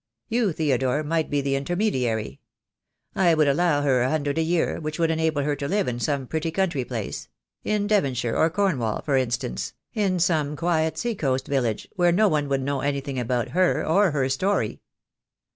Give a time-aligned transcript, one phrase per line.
[0.29, 2.39] You, Theodore, might be the intermediary.
[3.13, 5.99] I would allow her a hundred a year, which would enable her to live in
[5.99, 7.27] some pretty country place—
[7.63, 8.93] in Devonshire or Cornwall, THE DAY WILL COME.
[8.93, 12.61] I I 5 for instance, in some quiet sea coast village where no one would
[12.63, 14.81] know anything about her or her story."